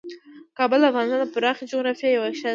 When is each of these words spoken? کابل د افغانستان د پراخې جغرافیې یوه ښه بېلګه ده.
کابل 0.57 0.79
د 0.81 0.85
افغانستان 0.91 1.19
د 1.21 1.25
پراخې 1.33 1.69
جغرافیې 1.71 2.09
یوه 2.17 2.27
ښه 2.39 2.39
بېلګه 2.39 2.43
ده. 2.47 2.49